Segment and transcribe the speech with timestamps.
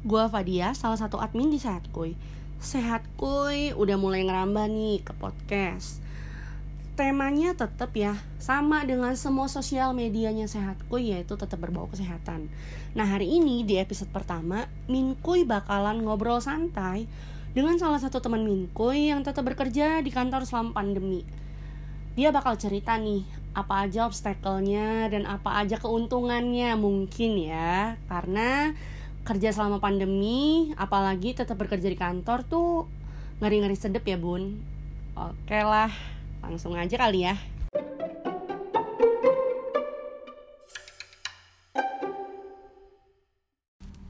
[0.00, 2.16] gue Fadia, salah satu admin di Sehat Kuy.
[2.56, 6.00] Sehat Kuy udah mulai ngerambah nih ke podcast.
[6.96, 12.48] Temanya tetap ya sama dengan semua sosial medianya Sehat Kuy yaitu tetap berbau kesehatan.
[12.96, 17.04] Nah hari ini di episode pertama, Minkuy bakalan ngobrol santai
[17.52, 21.28] dengan salah satu teman Minkuy yang tetap bekerja di kantor selama pandemi.
[22.16, 23.20] Dia bakal cerita nih
[23.52, 28.72] apa aja obstacle-nya dan apa aja keuntungannya mungkin ya karena
[29.20, 32.88] kerja selama pandemi apalagi tetap bekerja di kantor tuh
[33.40, 34.60] ngeri-ngeri sedep ya bun.
[35.16, 35.92] Oke lah
[36.40, 37.36] langsung aja kali ya.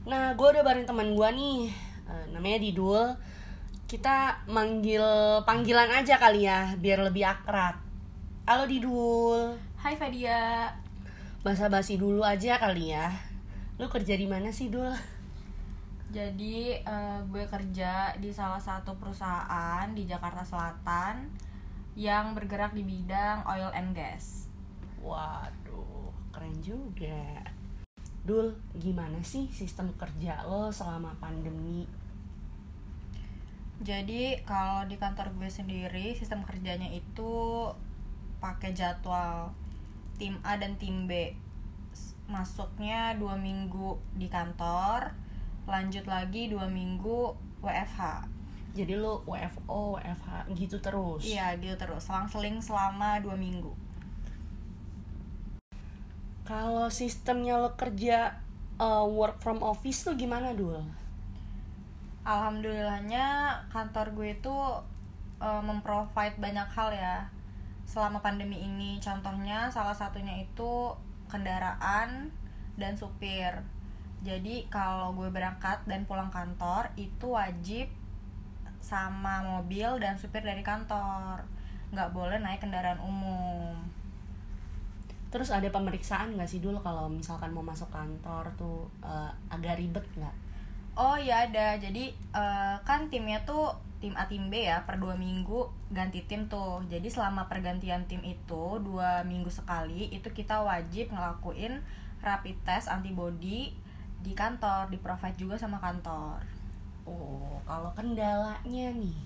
[0.07, 1.59] Nah gue udah bareng teman gue nih
[2.07, 3.03] uh, namanya Didul.
[3.87, 5.03] Kita manggil
[5.43, 7.83] panggilan aja kali ya biar lebih akrab.
[8.47, 9.59] Halo Didul.
[9.75, 10.71] Hai Fadia.
[11.43, 13.30] Basa-basi dulu aja kali ya
[13.81, 14.93] lu kerja di mana sih Dul?
[16.13, 21.49] Jadi uh, gue kerja di salah satu perusahaan di Jakarta Selatan
[21.97, 24.45] Yang bergerak di bidang oil and gas.
[25.01, 27.41] Waduh keren juga.
[28.21, 31.89] Dul gimana sih sistem kerja lo selama pandemi?
[33.81, 37.65] Jadi kalau di kantor gue sendiri sistem kerjanya itu
[38.37, 39.57] pakai jadwal
[40.21, 41.33] tim A dan tim B
[42.31, 45.11] Masuknya dua minggu di kantor
[45.67, 48.31] Lanjut lagi dua minggu WFH
[48.71, 51.27] jadi lu WFO WFH gitu terus?
[51.27, 52.07] Iya gitu terus.
[52.07, 53.75] Selang-seling selama dua minggu.
[56.47, 58.39] Kalau sistemnya lo kerja
[58.79, 60.79] uh, work from office tuh gimana Dul?
[62.23, 64.55] Alhamdulillahnya kantor gue itu
[65.43, 67.27] uh, memprovide banyak hal ya.
[67.83, 69.03] Selama pandemi ini.
[69.03, 70.95] Contohnya salah satunya itu
[71.31, 72.29] kendaraan
[72.75, 73.63] dan supir.
[74.21, 77.87] Jadi kalau gue berangkat dan pulang kantor itu wajib
[78.83, 81.47] sama mobil dan supir dari kantor.
[81.95, 83.75] Nggak boleh naik kendaraan umum.
[85.31, 90.03] terus ada pemeriksaan nggak sih dulu kalau misalkan mau masuk kantor tuh uh, agak ribet
[90.19, 90.35] nggak
[90.91, 93.71] Oh ya ada, jadi eh, kan timnya tuh
[94.03, 96.81] tim A tim B ya per dua minggu ganti tim tuh.
[96.87, 101.83] Jadi selama pergantian tim itu dua minggu sekali itu kita wajib ngelakuin
[102.23, 103.75] rapid test antibody
[104.21, 106.39] di kantor, di provide juga sama kantor.
[107.09, 109.17] oh kalau kendalanya nih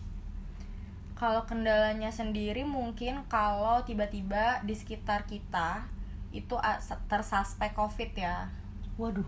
[1.16, 5.88] Kalau kendalanya sendiri mungkin kalau tiba-tiba di sekitar kita
[6.36, 6.56] itu
[7.08, 8.48] tersuspek COVID ya.
[9.00, 9.28] waduh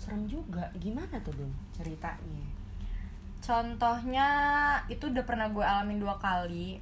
[0.00, 2.63] serem juga gimana tuh Dul ceritanya
[3.44, 4.28] Contohnya
[4.88, 6.80] itu udah pernah gue alamin dua kali.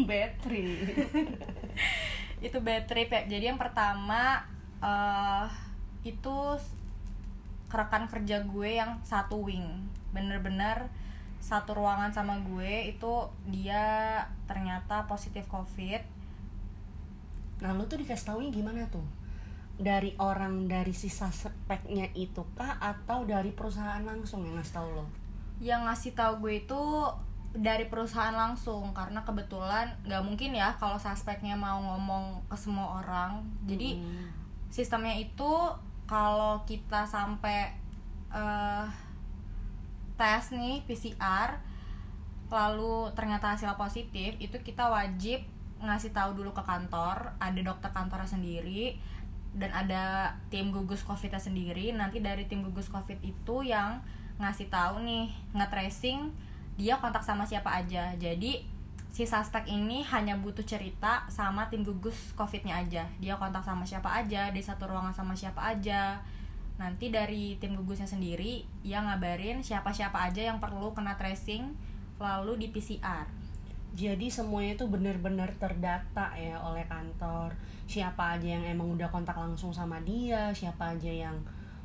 [0.08, 0.80] battery
[2.46, 4.40] itu bad trip ya jadi yang pertama
[4.80, 5.44] eh
[6.08, 6.56] itu
[7.68, 9.84] rekan kerja gue yang satu wing
[10.16, 10.88] bener-bener
[11.36, 16.00] satu ruangan sama gue itu dia ternyata positif covid
[17.60, 19.04] Nah lu tuh dikasih taunya gimana tuh?
[19.76, 25.04] Dari orang dari sisa speknya itu kah atau dari perusahaan langsung yang ngasih tau lo?
[25.60, 26.82] Yang ngasih tahu gue itu
[27.50, 33.42] dari perusahaan langsung karena kebetulan nggak mungkin ya kalau suspeknya mau ngomong ke semua orang
[33.66, 34.30] jadi Hmm.
[34.70, 35.52] sistemnya itu
[36.06, 37.74] kalau kita sampai
[38.30, 38.86] eh,
[40.14, 41.58] tes nih PCR
[42.50, 45.42] lalu ternyata hasil positif itu kita wajib
[45.80, 49.00] ngasih tahu dulu ke kantor ada dokter kantornya sendiri
[49.56, 53.98] dan ada tim gugus covidnya sendiri nanti dari tim gugus covid itu yang
[54.40, 56.32] ngasih tahu nih nge-tracing
[56.80, 58.16] dia kontak sama siapa aja.
[58.16, 58.64] Jadi
[59.12, 63.04] si suspek ini hanya butuh cerita sama tim gugus covidnya aja.
[63.20, 66.24] Dia kontak sama siapa aja di satu ruangan sama siapa aja.
[66.80, 71.76] Nanti dari tim gugusnya sendiri yang ngabarin siapa-siapa aja yang perlu kena tracing
[72.16, 73.24] lalu di PCR
[73.90, 77.52] Jadi semuanya itu benar-benar terdata ya oleh kantor.
[77.84, 81.36] Siapa aja yang emang udah kontak langsung sama dia, siapa aja yang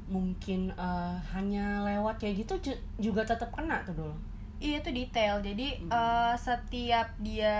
[0.05, 4.15] mungkin eh, hanya lewat kayak gitu ju- juga tetap kena tuh dulu.
[4.61, 5.41] Iya itu detail.
[5.41, 5.91] Jadi Hmm.
[5.91, 7.57] eh, setiap dia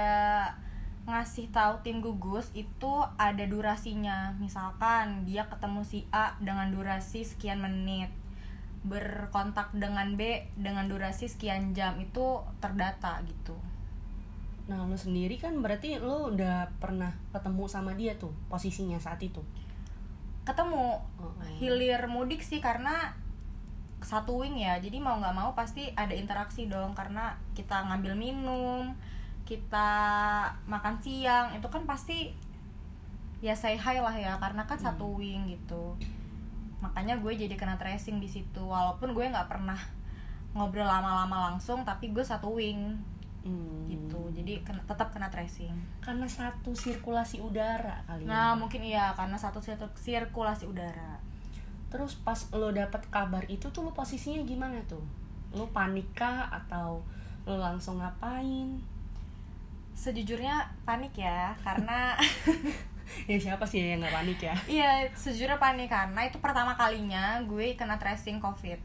[1.06, 4.34] ngasih tahu tim gugus itu ada durasinya.
[4.42, 8.10] Misalkan dia ketemu si A dengan durasi sekian menit.
[8.86, 13.58] Berkontak dengan B dengan durasi sekian jam itu terdata gitu.
[14.66, 19.42] Nah lu sendiri kan berarti lu udah pernah ketemu sama dia tuh posisinya saat itu.
[20.46, 21.02] Ketemu.
[21.18, 21.34] Oh.
[21.58, 23.18] hilir mudik sih karena
[24.06, 24.78] satu wing ya.
[24.78, 28.94] Jadi mau nggak mau pasti ada interaksi dong karena kita ngambil minum
[29.46, 29.90] kita
[30.66, 32.34] makan siang itu kan pasti
[33.46, 35.98] ya say hi lah ya karena kan satu wing gitu.
[36.82, 39.78] Makanya gue jadi kena tracing di situ walaupun gue nggak pernah
[40.58, 42.98] ngobrol lama-lama langsung tapi gue satu wing
[43.46, 43.86] Hmm.
[43.86, 45.70] gitu jadi kena, tetap kena tracing
[46.02, 48.58] Karena satu sirkulasi udara kali nah ya.
[48.58, 51.22] mungkin iya karena satu sir- sirkulasi udara
[51.86, 55.00] Terus pas lo dapet kabar itu tuh lo posisinya gimana tuh?
[55.54, 57.00] Lo panik kah atau
[57.46, 58.82] lo langsung ngapain?
[59.96, 62.18] sejujurnya panik ya karena
[63.30, 64.56] Ya siapa sih yang nggak panik ya?
[64.68, 68.76] iya sejujurnya panik karena itu pertama kalinya gue kena tracing covid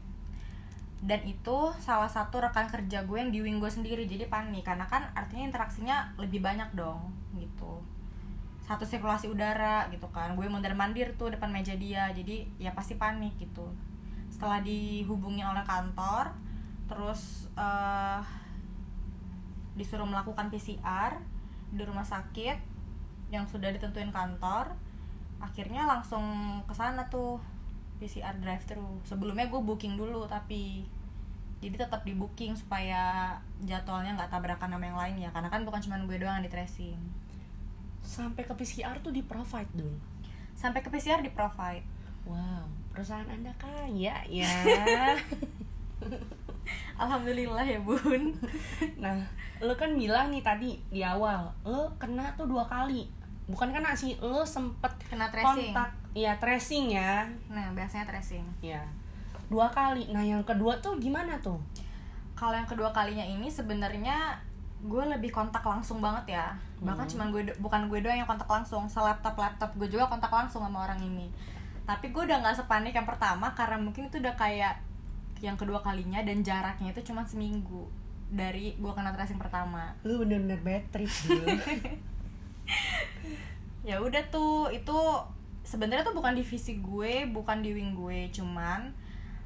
[1.01, 4.85] dan itu salah satu rekan kerja gue yang di wing gue sendiri jadi panik karena
[4.85, 7.81] kan artinya interaksinya lebih banyak dong gitu.
[8.61, 10.37] Satu sirkulasi udara gitu kan.
[10.37, 13.65] Gue mondar mandir tuh depan meja dia jadi ya pasti panik gitu.
[14.29, 16.37] Setelah dihubungi oleh kantor
[16.85, 18.21] terus eh,
[19.73, 21.17] disuruh melakukan PCR
[21.73, 22.61] di rumah sakit
[23.33, 24.75] yang sudah ditentuin kantor
[25.41, 26.21] akhirnya langsung
[26.69, 27.41] ke sana tuh
[28.01, 30.89] PCR drive thru sebelumnya gue booking dulu tapi
[31.61, 35.77] jadi tetap di booking supaya jadwalnya nggak tabrakan sama yang lain ya karena kan bukan
[35.77, 36.97] cuma gue doang yang di tracing
[38.01, 39.93] Sampai ke PCR tuh di provide dulu.
[40.57, 41.85] sampai ke PCR di provide
[42.25, 44.49] Wow, perusahaan anda kaya ya.
[47.01, 48.29] alhamdulillah ya bun
[49.01, 49.17] nah,
[49.57, 53.09] lo kan bilang nih tadi di awal, lo kena tuh dua kali.
[53.49, 58.83] Bukan kena sih, lo sempet kena tracing kontak, ya tracing ya, nah biasanya tracing ya
[59.47, 60.07] dua kali.
[60.11, 61.59] Nah yang kedua tuh gimana tuh?
[62.31, 64.33] kalau yang kedua kalinya ini sebenarnya
[64.81, 67.13] gue lebih kontak langsung banget ya bahkan Hmm.
[67.13, 70.89] cuman gue bukan gue doang yang kontak langsung selaptop laptop gue juga kontak langsung sama
[70.89, 71.29] orang ini
[71.85, 74.81] tapi gue udah nggak sepanik yang pertama karena mungkin itu udah kayak
[75.37, 77.85] yang kedua kalinya dan jaraknya itu cuma seminggu
[78.33, 81.45] dari gue kena tracing pertama Lo bener-bener bad trip dulu.
[83.89, 84.97] ya udah tuh itu
[85.71, 88.91] sebenarnya tuh bukan divisi gue bukan di wing gue cuman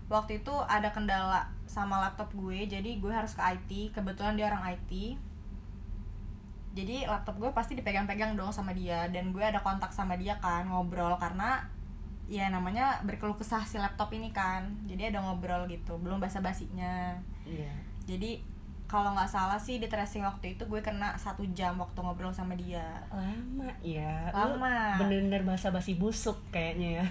[0.10, 4.74] waktu itu ada kendala sama laptop gue jadi gue harus ke IT kebetulan dia orang
[4.74, 5.22] IT
[6.75, 10.68] jadi laptop gue pasti dipegang-pegang dong sama dia dan gue ada kontak sama dia kan
[10.68, 11.63] ngobrol karena
[12.25, 14.66] ya namanya berkeluh kesah si laptop ini kan.
[14.89, 17.13] Jadi ada ngobrol gitu belum basa basinya
[17.45, 17.69] Iya.
[18.10, 18.42] jadi
[18.86, 22.54] kalau nggak salah sih di tracing waktu itu gue kena satu jam waktu ngobrol sama
[22.54, 24.30] dia Lama ya.
[24.30, 24.96] Lama.
[24.98, 27.06] Bener-bener basa-basi busuk kayaknya ya.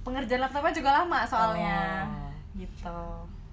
[0.00, 2.28] pengerjaan laptopnya juga lama soalnya Oh.
[2.54, 3.00] gitu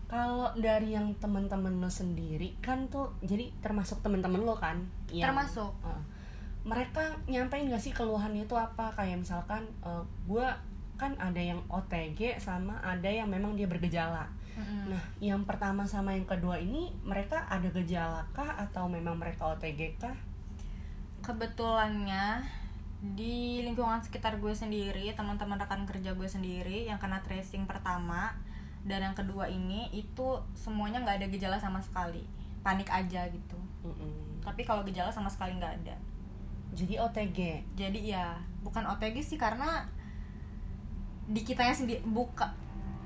[0.05, 4.75] Kalau dari yang teman-teman lo sendiri kan tuh jadi termasuk teman-teman lo kan?
[5.07, 6.01] Yang- termasuk Heeh.
[6.63, 9.63] mereka nyampein gak sih keluhannya itu apa kayak misalkan
[10.25, 10.43] gue
[10.93, 14.27] kan ada yang OTG sama ada yang memang dia bergejala.
[14.57, 14.91] Mm-mm.
[14.91, 19.95] Nah, yang pertama sama yang kedua ini mereka ada gejala kah atau memang mereka OTG
[20.01, 20.15] kah?
[21.21, 22.41] kebetulannya
[23.01, 28.33] di lingkungan sekitar gue sendiri teman-teman rekan kerja gue sendiri yang kena tracing pertama
[28.85, 32.25] dan yang kedua ini itu semuanya nggak ada gejala sama sekali
[32.65, 34.41] panik aja gitu Mm-mm.
[34.45, 35.97] tapi kalau gejala sama sekali nggak ada
[36.71, 37.39] Jadi OTG.
[37.75, 38.27] jadi ya
[38.63, 39.83] bukan OTG sih karena
[41.27, 42.47] di kitanya sendiri buka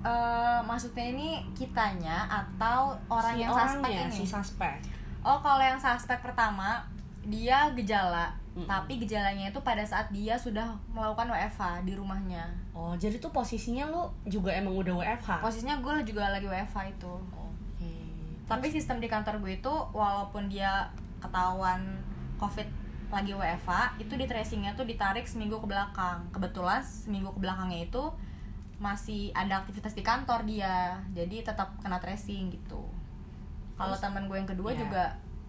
[0.05, 4.77] eh, maksudnya ini kitanya atau orang Si yang suspek ini si suspek.
[5.25, 6.85] Oh, kalau yang suspek pertama
[7.25, 8.69] dia gejala, Mm-mm.
[8.69, 12.45] tapi gejalanya itu pada saat dia sudah melakukan WFH di rumahnya.
[12.77, 15.41] Oh, jadi tuh posisinya lo juga emang udah WFH.
[15.41, 17.13] Posisinya gue juga lagi WFH itu.
[17.33, 17.93] Oke.
[18.45, 20.85] Tapi sistem di kantor gue itu walaupun dia
[21.17, 21.97] ketahuan
[22.37, 22.69] COVID
[23.09, 26.21] lagi WFH, itu di tracingnya tuh ditarik seminggu ke belakang.
[26.29, 28.03] Kebetulan seminggu ke belakangnya itu
[28.85, 32.85] masih ada aktivitas di kantor dia, jadi tetap kena tracing gitu.
[33.73, 34.79] Kalau teman gue yang kedua Iya.
[34.85, 35.03] juga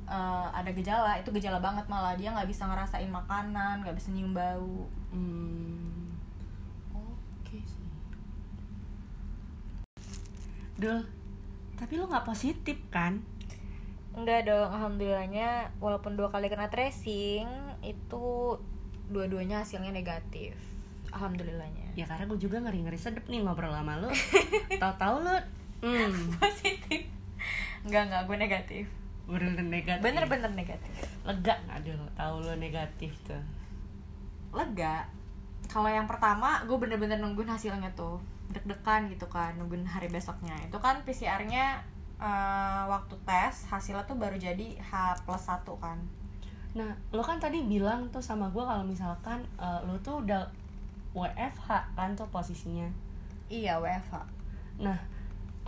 [0.08, 4.32] eh, ada gejala, itu gejala banget malah dia nggak bisa ngerasain makanan, nggak bisa nyium
[4.32, 4.86] bau.
[5.12, 6.14] Hmm.
[6.94, 7.90] Oke sih.
[10.78, 11.02] Dul,
[11.76, 13.18] tapi lo nggak positif kan?
[14.16, 17.44] Enggak dong, alhamdulillahnya walaupun dua kali kena tracing
[17.84, 18.56] itu
[19.12, 20.54] dua-duanya hasilnya negatif.
[21.16, 21.96] Alhamdulillahnya.
[21.96, 24.12] Ya karena gue juga ngeri-ngeri sedep nih ngobrol sama lo.
[24.82, 25.36] Tahu-tahu lo,
[25.80, 27.08] hmm, Positif.
[27.88, 28.84] Enggak, enggak, gue negatif.
[29.26, 30.02] bener-bener negatif.
[30.06, 30.92] Bener-bener negatif.
[31.26, 32.04] Lega nggak dul?
[32.14, 33.42] Tahu lo negatif tuh.
[34.54, 35.08] Lega.
[35.66, 38.22] Kalau yang pertama, gue bener-bener nungguin hasilnya tuh.
[38.52, 40.54] Deg-degan gitu kan, nungguin hari besoknya.
[40.62, 41.82] Itu kan PCR-nya
[42.22, 45.98] eh, waktu tes, hasilnya tuh baru jadi H plus 1 kan.
[46.76, 50.44] Nah, lo kan tadi bilang tuh sama gue kalau misalkan eh, lo tuh udah
[51.16, 52.92] WFH kan tuh posisinya.
[53.48, 54.14] Iya, WFH.
[54.84, 55.00] Nah,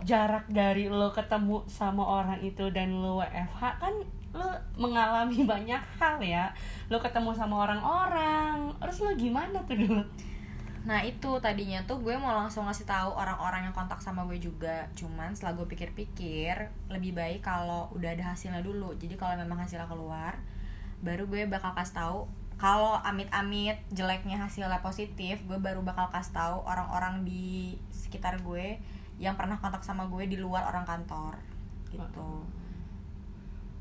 [0.05, 3.93] jarak dari lo ketemu sama orang itu dan lo WFH kan
[4.29, 6.53] lo mengalami banyak hal ya.
[6.93, 8.77] Lo ketemu sama orang-orang.
[8.77, 10.03] Terus lo gimana tuh dulu?
[10.87, 14.87] Nah itu tadinya tuh gue mau langsung ngasih tahu orang-orang yang kontak sama gue juga.
[14.95, 18.95] Cuman setelah gue pikir-pikir lebih baik kalau udah ada hasilnya dulu.
[18.95, 20.39] Jadi kalau memang hasilnya keluar,
[21.03, 22.19] baru gue bakal kasih tahu.
[22.59, 28.75] Kalau amit-amit jeleknya hasilnya positif, gue baru bakal kasih tahu orang-orang di sekitar gue
[29.15, 31.39] yang pernah kontak sama gue di luar orang kantor
[31.87, 32.43] gitu.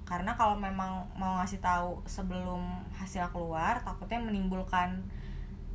[0.06, 5.02] Karena kalau memang mau ngasih tahu sebelum hasil keluar, takutnya menimbulkan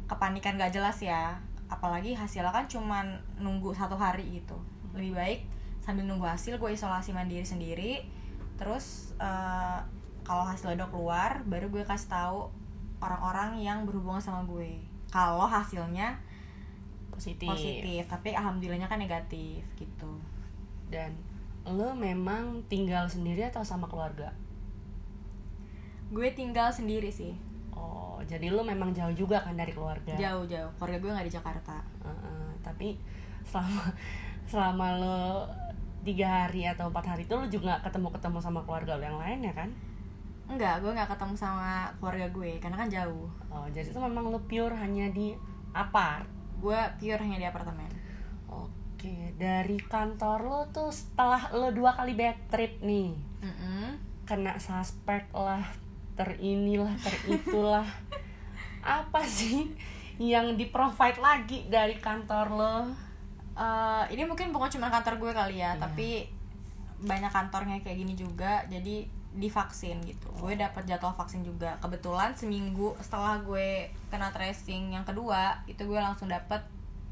[0.07, 1.43] kepanikan gak jelas ya.
[1.67, 4.55] Apalagi hasilnya kan cuman nunggu satu hari gitu.
[4.95, 5.39] Lebih baik
[5.83, 8.07] sambil nunggu hasil gue isolasi mandiri sendiri.
[8.55, 9.83] Terus uh,
[10.23, 12.62] kalau hasilnya udah keluar baru gue kasih tahu
[13.03, 14.79] orang-orang yang berhubungan sama gue
[15.11, 16.15] kalau hasilnya
[17.11, 20.13] positif positif tapi alhamdulillahnya kan negatif gitu
[20.87, 21.13] dan
[21.67, 24.31] lo memang tinggal sendiri atau sama keluarga
[26.09, 27.35] gue tinggal sendiri sih
[27.73, 30.13] Oh, jadi lu memang jauh juga kan dari keluarga?
[30.15, 30.71] Jauh jauh.
[30.77, 31.77] Keluarga gue nggak di Jakarta.
[31.99, 32.95] Uh, uh, tapi
[33.43, 33.83] selama
[34.51, 35.19] selama lu
[36.05, 39.39] tiga hari atau empat hari itu lu juga ketemu ketemu sama keluarga lu yang lain
[39.43, 39.69] ya kan?
[40.53, 43.25] Enggak, gue nggak ketemu sama keluarga gue karena kan jauh.
[43.49, 45.33] Oh, jadi itu memang lu pure hanya di
[45.73, 46.29] apart?
[46.61, 47.89] Gue pure hanya di apartemen.
[48.45, 53.87] Oke, dari kantor lo tuh setelah lo dua kali bad trip nih, Mm -mm.
[54.23, 55.65] kena suspek lah,
[56.13, 57.83] terinilah, teritulah.
[59.03, 59.73] Apa sih
[60.21, 62.77] yang di provide lagi dari kantor lo?
[63.53, 65.81] Eh, ini mungkin bukan cuma kantor gue kali ya, Iya.
[65.81, 66.29] tapi
[67.03, 68.63] banyak kantornya kayak gini juga.
[68.71, 70.29] Jadi divaksin gitu.
[70.37, 71.77] Gue dapat jadwal vaksin juga.
[71.81, 76.61] Kebetulan seminggu setelah gue kena tracing yang kedua, itu gue langsung dapat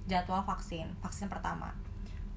[0.05, 1.73] jadwal vaksin, vaksin pertama.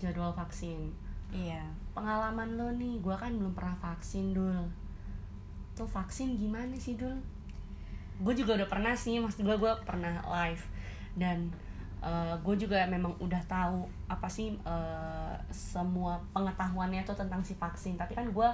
[0.00, 0.92] Jadwal vaksin.
[1.34, 1.66] Iya.
[1.98, 4.70] pengalaman lo nih gue kan belum pernah vaksin dul
[5.74, 7.18] tuh vaksin gimana sih dul
[8.22, 10.62] gue juga udah pernah sih maksud gue gue pernah live
[11.18, 11.50] dan
[12.44, 18.12] gue juga memang udah tahu apa sih eh, semua pengetahuannya tuh tentang si vaksin tapi
[18.12, 18.48] kan gue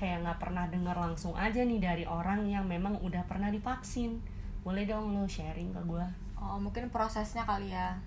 [0.00, 4.24] kayak nggak pernah dengar langsung aja nih dari orang yang memang udah pernah divaksin.
[4.64, 6.06] Boleh dong lo sharing ke gue
[6.40, 8.00] Oh, mungkin prosesnya kali ya.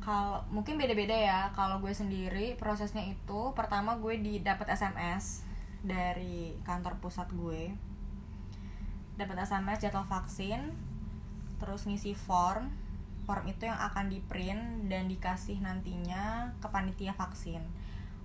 [0.00, 1.52] Kalau mungkin beda-beda ya.
[1.52, 5.44] Kalau gue sendiri prosesnya itu pertama gue didapat SMS
[5.84, 7.76] dari kantor pusat gue.
[9.20, 10.72] Dapat SMS jadwal vaksin
[11.60, 12.72] terus ngisi form.
[13.28, 17.60] Form itu yang akan di print dan dikasih nantinya ke panitia vaksin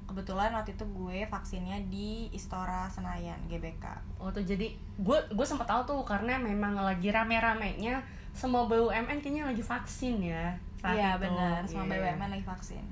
[0.09, 3.85] kebetulan waktu itu gue vaksinnya di Istora Senayan GBK
[4.17, 8.01] Oh tuh jadi gue gue sempat tahu tuh karena memang lagi rame-ramenya
[8.31, 10.49] semua BUMN kayaknya lagi vaksin ya.
[10.81, 12.09] iya benar semua Iya.
[12.11, 12.85] BUMN lagi vaksin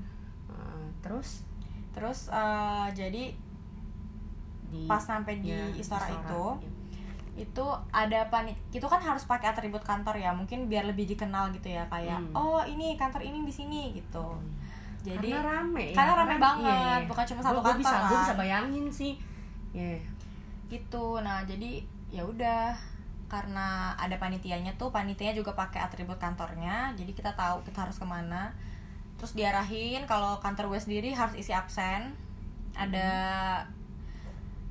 [0.48, 1.44] Uh, terus
[1.92, 3.34] terus eh, jadi
[4.68, 6.72] di pas sampai di ya, Istora, itu Iya.
[7.40, 11.70] itu ada panit itu kan harus pakai atribut kantor ya mungkin biar lebih dikenal gitu
[11.70, 12.34] ya kayak Hmm.
[12.34, 14.26] oh ini kantor ini di sini gitu
[15.08, 15.96] jadi karena rame ya.
[15.96, 16.40] karena rame kan?
[16.44, 17.08] banget, Iya, iya.
[17.08, 18.24] bukan cuma satu gua bisa kantor gue kan.
[18.28, 19.14] bisa bayangin sih.
[19.72, 20.00] Iya.
[20.68, 21.80] gitu nah jadi
[22.12, 22.76] ya udah
[23.32, 28.08] karena ada panitianya tuh panitianya juga pakai atribut kantornya jadi kita tahu kita harus ke
[28.08, 28.52] mana
[29.20, 32.16] terus diarahin kalau kantor gue sendiri harus isi absen
[32.76, 33.10] ada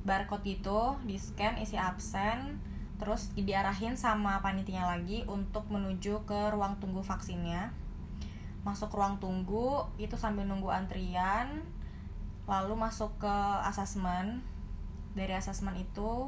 [0.07, 2.57] barcode gitu di scan isi absen
[2.97, 7.69] terus diarahin sama panitianya lagi untuk menuju ke ruang tunggu vaksinnya
[8.67, 11.63] masuk ruang tunggu itu sambil nunggu antrian
[12.43, 14.43] lalu masuk ke asesmen
[15.15, 16.27] dari asesmen itu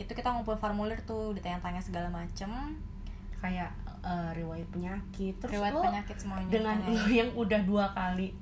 [0.00, 2.48] itu kita ngumpul formulir tuh ditanya-tanya segala macem
[3.40, 3.72] Kayak
[4.04, 5.32] uh, riwayat penyakit.
[5.40, 8.36] Terus riwayat lo penyakit semuanya dengan lo yang udah dua kali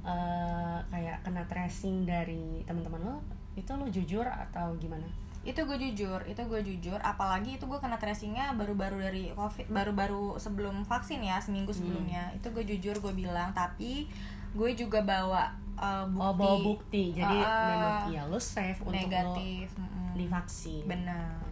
[0.00, 3.16] uh, kayak kena tracing dari teman-teman lo,
[3.52, 5.04] itu lo jujur atau gimana?
[5.44, 6.96] Itu gue jujur itu gue jujur.
[6.98, 11.80] Apalagi itu gue kena tracingnya baru-baru dari covid baru-baru sebelum vaksin ya seminggu Hmm.
[11.84, 12.22] sebelumnya.
[12.32, 13.52] Itu gue jujur gue bilang.
[13.52, 14.08] Tapi
[14.54, 17.02] gue juga bawa uh, bukti, oh bawa bukti.
[17.12, 20.08] Jadi Uh, memang iya lo safe untuk negatif lo mm-mm.
[20.16, 20.82] divaksin.
[20.84, 21.44] Benar.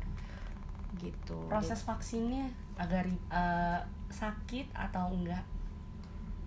[0.96, 1.38] Gitu.
[1.46, 2.46] Proses vaksinnya
[2.78, 5.42] agak ri- eh, sakit atau enggak?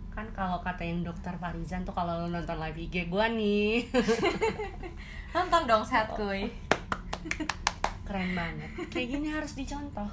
[0.10, 3.84] Kan kalau kata yang dokter Farizan tuh kalau lo nonton live IG gua nih.
[5.36, 6.48] Nonton dong sehat kuy
[8.06, 8.70] keren banget.
[8.94, 10.10] Kayak gini harus dicontoh.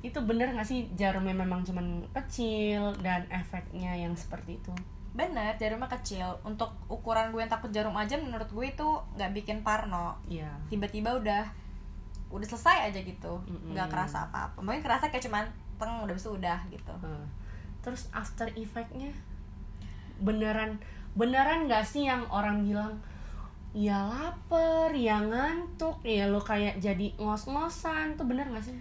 [0.00, 4.72] Itu bener gak sih jarumnya memang cuman kecil dan efeknya yang seperti itu?
[5.12, 6.40] Bener jarumnya kecil.
[6.44, 10.16] Untuk ukuran gue yang takut jarum aja menurut gue itu nggak bikin parno.
[10.28, 10.52] Iya.
[10.72, 11.44] Tiba-tiba udah
[12.32, 13.40] udah selesai aja gitu.
[13.72, 14.60] Nggak kerasa apa-apa.
[14.60, 15.44] Mungkin kerasa kayak cuman
[15.76, 16.94] teng udah bisa udah gitu.
[17.04, 17.26] Eh,
[17.84, 19.12] terus after effectnya?
[20.20, 20.80] Beneran
[21.16, 23.00] beneran nggak sih yang orang bilang
[23.76, 28.78] ya lapar ya ngantuk ya lo kayak jadi ngos-ngosan tuh bener gak sih?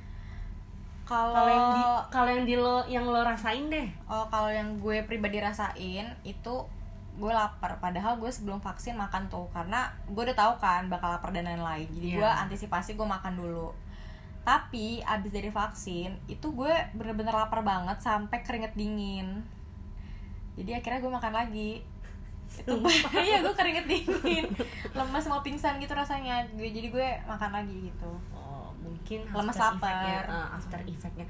[1.04, 3.92] Kalau yang di kalau yang di lo yang lo rasain deh.
[4.08, 6.56] Oh kalau yang gue pribadi rasain itu
[7.20, 7.78] gue lapar.
[7.84, 11.92] Padahal gue sebelum vaksin makan tuh karena gue udah tahu kan bakal lapar dan lain-lain.
[11.92, 12.18] Jadi Iya.
[12.24, 13.76] gue antisipasi gue makan dulu.
[14.48, 19.44] Tapi abis dari vaksin itu gue bener-bener lapar banget sampai keringet dingin.
[20.56, 21.84] Jadi akhirnya gue makan lagi
[22.46, 22.72] itu
[23.28, 24.46] iya gue keringet dingin.
[24.96, 26.46] Lemas mau pingsan gitu rasanya.
[26.54, 28.12] Gue jadi gue makan lagi gitu.
[28.32, 30.24] Oh mungkin Lemes after lapar.
[30.30, 31.28] eh, after effectnya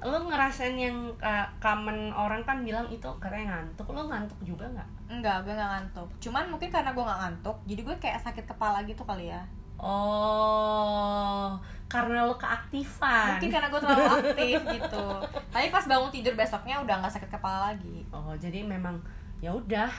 [0.00, 3.84] lo ngerasain yang uh, common orang kan bilang itu katanya ngantuk.
[3.92, 4.88] Lo ngantuk juga nggak?
[5.12, 6.08] Enggak gue nggak ngantuk.
[6.24, 9.44] Cuman mungkin karena gue nggak ngantuk jadi gue kayak sakit kepala gitu kali ya.
[9.76, 13.36] Oh karena lo keaktifan.
[13.36, 15.06] Mungkin karena gue terlalu aktif gitu.
[15.52, 18.06] Tapi pas bangun tidur besoknya udah nggak sakit kepala lagi.
[18.08, 18.96] Oh jadi memang
[19.44, 19.90] ya udah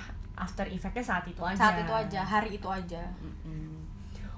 [0.41, 3.77] after effectnya saat itu aja saat itu aja hari itu aja Mm-mm.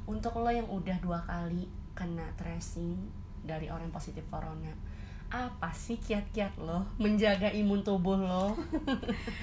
[0.06, 3.00] untuk lo yang udah dua kali kena tracing
[3.42, 4.68] dari orang positif corona
[5.30, 8.52] apa sih kiat-kiat lo menjaga imun tubuh lo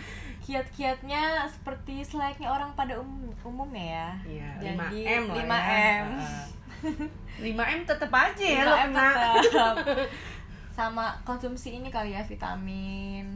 [0.40, 5.44] kiat-kiatnya seperti selayaknya orang pada umum umumnya ya Iya, Jadi, 5M lah 5M.
[5.44, 5.98] ya.
[6.80, 7.50] Heeh.
[7.54, 9.10] 5M tetep aja ya lo 5M kena.
[9.36, 9.74] tetap.
[10.76, 13.26] sama konsumsi ini kali ya vitamin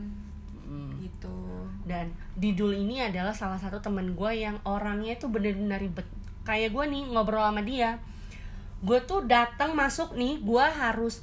[0.64, 0.96] Mm.
[0.96, 6.06] gitu Dan Didul ini adalah salah satu temen gue yang orangnya itu bener-bener ribet.
[6.42, 8.02] Kayak gue nih ngobrol sama dia,
[8.84, 11.22] gue tuh datang masuk nih, gue harus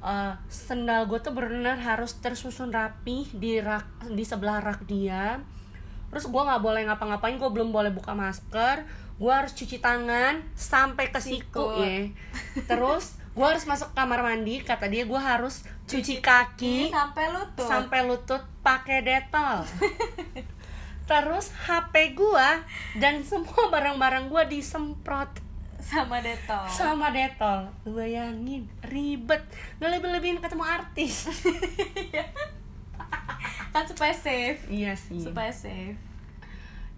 [0.00, 5.42] eh, sendal gue tuh bener-bener harus tersusun rapi di rak di sebelah rak dia.
[6.12, 8.84] Terus gue nggak boleh ngapa-ngapain, gue belum boleh buka masker,
[9.16, 12.08] gue harus cuci tangan sampai ke siku ya.
[12.68, 18.00] Terus gue harus masuk kamar mandi, kata dia gue harus cuci kaki sampai lutut sampai
[18.04, 19.64] lutut pakai detol.
[21.12, 22.64] Terus HP gua
[22.96, 25.28] dan semua barang-barang gua disemprot
[25.82, 27.68] sama detol sama detol.
[27.84, 29.44] Lu Bayangin, ribet.
[29.76, 31.28] Nggak lebih-lebihin ketemu artis.
[33.72, 35.16] kan supaya safe iya sih.
[35.16, 35.96] supaya safe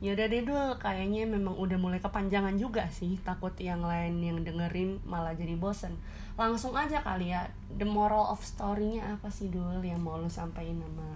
[0.02, 3.16] Ya udah deh dul, kayaknya memang udah mulai kepanjangan juga sih.
[3.24, 5.96] Takut yang lain yang dengerin malah jadi bosen.
[6.36, 7.48] Langsung aja kali ya,
[7.80, 11.08] the moral of story-nya apa sih dul yang mau lu sampaikan sama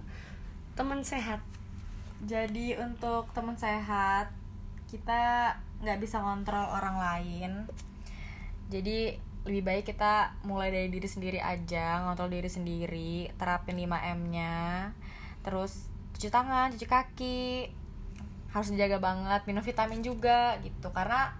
[0.73, 1.37] teman sehat?
[2.23, 4.31] Jadi untuk teman sehat
[4.91, 7.51] kita nggak bisa kontrol orang lain.
[8.67, 9.15] Jadi
[9.47, 14.91] lebih baik kita mulai dari diri sendiri aja, ngontrol diri sendiri, terapin 5M-nya.
[15.41, 17.41] Terus cuci tangan, cuci kaki.
[18.51, 20.91] Harus dijaga banget, minum vitamin juga gitu.
[20.91, 21.31] Karena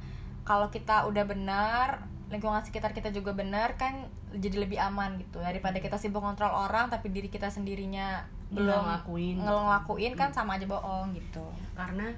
[0.48, 5.82] kalau kita udah benar, lingkungan sekitar kita juga benar kan jadi lebih aman gitu daripada
[5.82, 9.36] kita sibuk kontrol orang tapi diri kita sendirinya belum ngelakuin.
[9.40, 11.46] ngelakuin kan sama aja bohong gitu.
[11.74, 12.10] Karena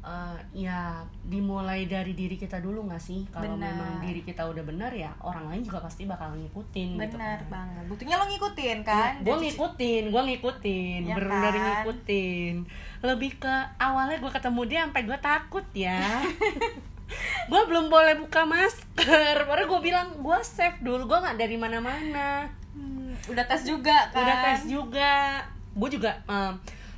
[0.00, 3.24] eh, ya dimulai dari diri kita dulu nggak sih?
[3.28, 7.40] Kalau memang diri kita udah benar ya orang lain juga pasti bakal ngikutin gitu benar
[7.40, 7.48] kan.
[7.48, 7.84] banget.
[7.88, 9.12] Buktinya lo ngikutin kan?
[9.20, 11.62] Gue Jadi- ngikutin gue ngikutin Ya bener kan?
[11.64, 12.54] ngikutin.
[13.00, 16.00] Lebih ke awalnya gue ketemu dia sampai gue takut ya.
[17.44, 19.44] Gue belum boleh buka masker.
[19.44, 22.48] Baru gue bilang gue safe dulu gue nggak dari mana-mana.
[22.72, 24.24] Hmm, udah tes juga kan?
[24.24, 25.38] udah tes juga
[25.74, 26.54] gue juga em,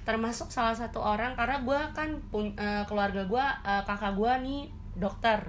[0.07, 2.09] termasuk salah satu orang karena gue kan
[2.55, 4.63] eh, keluarga gue eh, kakak gue nih
[4.95, 5.41] dokter.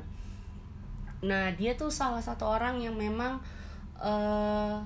[1.24, 3.38] Nah dia tuh salah satu orang yang memang
[4.02, 4.78] eh,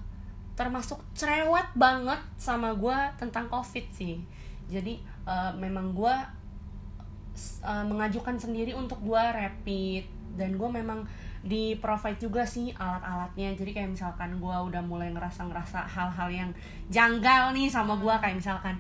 [0.58, 4.19] termasuk cerewet banget sama gue tentang covid sih.
[4.67, 6.15] Jadi eh, memang gue
[7.63, 10.06] eh, mengajukan sendiri untuk gue rapid.
[10.36, 11.04] Dan gue memang
[11.41, 13.58] di provide juga sih alat-alatnya.
[13.58, 16.49] Jadi kayak misalkan gue udah mulai ngerasa ngerasa hal-hal yang
[16.93, 18.77] janggal nih sama gue kayak misalkan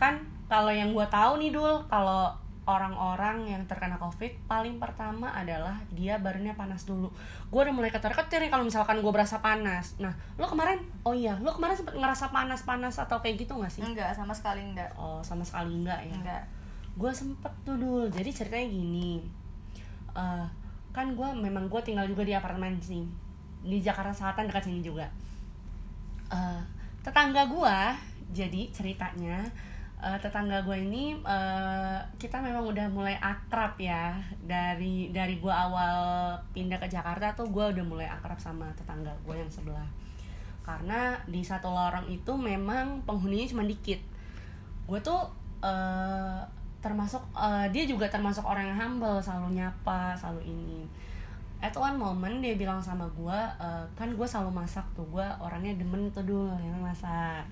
[0.00, 0.16] kan
[0.48, 2.32] kalau yang gue tahu nih dul kalau
[2.68, 7.12] orang-orang yang terkena covid paling pertama adalah dia badannya panas dulu.
[7.52, 9.96] Gue udah mulai ketar-ketir nih kalau misalkan gue berasa panas.
[10.00, 13.84] Nah lo kemarin oh iya lo kemarin sempet ngerasa panas-panas atau kayak gitu gak sih?
[13.84, 14.92] Enggak sama sekali enggak.
[14.96, 16.12] Oh sama sekali enggak ya?
[16.16, 16.44] Enggak.
[16.96, 18.08] Gue sempet tuh dul.
[18.08, 19.38] Jadi ceritanya gini
[20.18, 20.46] Eh,
[20.98, 23.06] kan gue memang gue tinggal juga di apartemen sih
[23.62, 25.06] di Jakarta Selatan dekat sini juga.
[26.34, 26.62] Eh,
[27.06, 27.78] tetangga gue
[28.34, 29.46] jadi ceritanya
[30.02, 34.18] eh, tetangga gue ini eh, kita memang udah mulai akrab ya.
[34.42, 39.38] Dari dari gue awal pindah ke Jakarta tuh gue udah mulai akrab sama tetangga gue
[39.38, 39.86] yang sebelah.
[40.66, 44.02] Karena di satu lorong itu memang penghuninya cuma dikit.
[44.90, 45.30] Gue tuh
[45.62, 46.57] eh,
[46.88, 50.80] termasuk eh, dia juga termasuk orang yang humble selalu nyapa selalu ini.
[51.60, 55.76] At one moment dia bilang sama gue eh, kan gue selalu masak tuh gue orangnya
[55.76, 57.44] demen tuh dulu yang masak.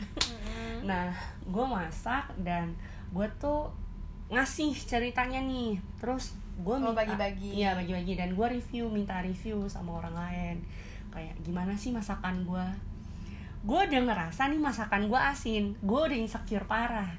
[0.88, 1.12] Nah
[1.44, 2.72] gue masak dan
[3.12, 3.68] gue tuh
[4.32, 5.76] ngasih ceritanya nih.
[6.00, 7.60] Terus gue Oh, bagi-bagi.
[7.60, 8.16] iya bagi-bagi.
[8.16, 10.56] Dan gue review minta review sama orang lain.
[11.12, 12.66] Kayak gimana sih masakan gue
[13.66, 15.64] gue udah ngerasa nih masakan gue asin.
[15.82, 17.10] Gue udah insecure parah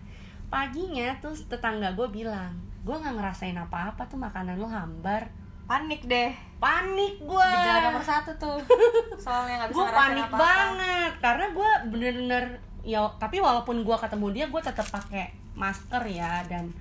[0.47, 2.55] paginya terus tetangga gue bilang
[2.88, 5.27] gue nggak ngerasain apa-apa tuh makanan lo hambar.
[5.67, 6.31] Panik deh.
[6.63, 8.55] Panik gue gejala nomor satu tuh.
[9.23, 10.39] Soalnya nggak bisa gue panik apa-apa.
[10.39, 12.43] banget karena gue bener-bener
[12.88, 16.71] ya tapi walaupun gue ketemu dia gue tetap pakai masker ya dan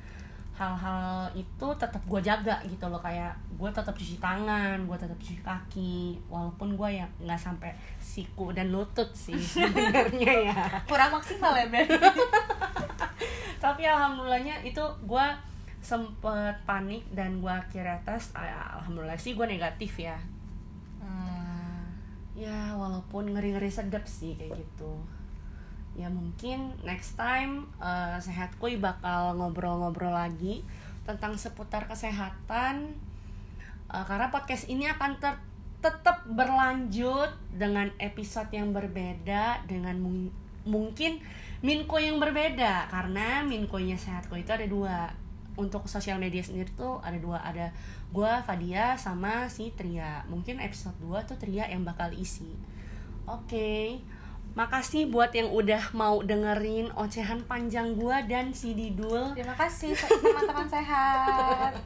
[0.54, 3.02] hal-hal itu tetap gue jaga gitu loh.
[3.02, 8.54] Kayak gue tetap cuci tangan gue tetap cuci kaki walaupun gue ya nggak sampai siku
[8.54, 10.54] dan lutut sih sebenarnya ya.
[10.86, 11.90] Kurang maksimal ya Ben
[13.64, 15.26] tapi alhamdulillahnya itu gue
[15.86, 20.18] sempet panik dan gue akhirnya tes ah, alhamdulillah sih gue negatif ya.
[20.98, 21.86] Hmm,
[22.34, 24.98] ya walaupun ngeri-ngeri sedap sih kayak gitu.
[25.96, 30.66] Ya mungkin next time eh, sehat kuy bakal ngobrol-ngobrol lagi
[31.06, 32.98] tentang seputar kesehatan.
[33.86, 35.44] Eh, karena podcast ini akan ter-
[35.78, 40.02] tetap berlanjut dengan episode yang berbeda dengan
[40.66, 41.22] mungkin
[41.64, 44.98] minko yang berbeda karena minkonya sehat kuy itu ada dua.
[45.56, 47.72] Untuk sosial media sendiri tuh ada dua ada
[48.12, 50.20] gua Fadia sama si Tria.
[50.28, 52.52] Mungkin episode 2 tuh Tria yang bakal isi.
[53.24, 54.04] Oke
[54.56, 59.36] makasih buat yang udah mau dengerin ocehan panjang gua dan si Didul.
[59.36, 61.76] Terima kasih teman-teman sehat.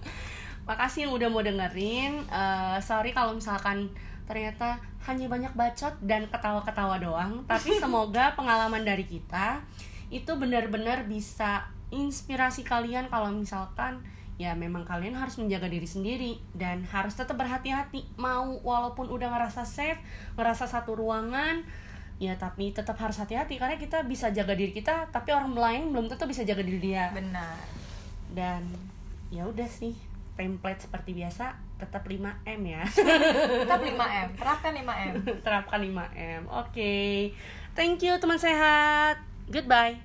[0.71, 2.23] Makasih yang udah mau dengerin.
[2.31, 3.91] Eh, sorry kalau misalkan
[4.31, 4.79] ternyata
[5.11, 7.43] hanya banyak bacot dan ketawa-ketawa doang.
[7.51, 9.59] Tapi semoga pengalaman dari kita
[10.15, 13.99] itu benar-benar bisa inspirasi kalian kalau misalkan
[14.39, 18.07] ya memang kalian harus menjaga diri sendiri dan harus tetap berhati-hati.
[18.15, 19.99] Mau walaupun udah ngerasa safe
[20.39, 21.67] ngerasa satu ruangan
[22.23, 26.07] ya tapi tetap harus hati-hati karena kita bisa jaga diri kita tapi orang lain belum
[26.07, 27.11] tentu bisa jaga diri dia.
[27.11, 27.59] Benar.
[28.31, 28.63] Dan
[29.35, 29.99] ya udah sih
[30.39, 32.85] template seperti biasa tetap 5M ya.
[33.65, 34.29] tetap 5M.
[34.37, 35.15] Terapkan 5M.
[35.47, 36.41] Terapkan 5M.
[36.47, 36.69] Oke.
[36.71, 37.13] Okay.
[37.73, 39.23] Thank you teman sehat.
[39.49, 39.99] Goodbye.